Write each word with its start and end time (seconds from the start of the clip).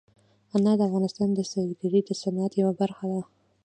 انار 0.55 0.75
د 0.79 0.81
افغانستان 0.89 1.29
د 1.33 1.39
سیلګرۍ 1.51 2.01
د 2.05 2.11
صنعت 2.21 2.51
یوه 2.61 2.73
برخه 2.81 3.05
ده. 3.11 3.21